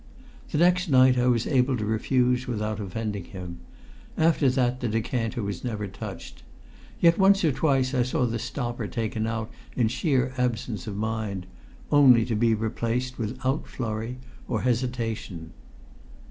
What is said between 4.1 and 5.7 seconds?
after that the decanter was